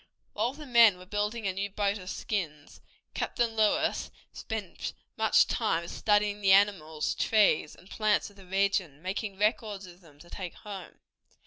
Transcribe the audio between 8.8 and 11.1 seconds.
making records of them to take home.